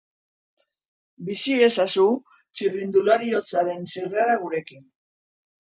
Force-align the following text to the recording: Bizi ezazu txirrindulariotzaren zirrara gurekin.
Bizi 1.27 1.57
ezazu 1.67 2.07
txirrindulariotzaren 2.23 3.87
zirrara 3.95 4.41
gurekin. 4.47 4.87